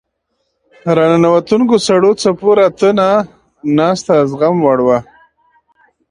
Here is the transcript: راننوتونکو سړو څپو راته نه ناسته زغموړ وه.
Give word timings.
راننوتونکو 0.97 1.75
سړو 1.87 2.11
څپو 2.21 2.49
راته 2.59 2.89
نه 2.99 3.09
ناسته 3.77 4.13
زغموړ 4.29 4.77
وه. 4.87 4.99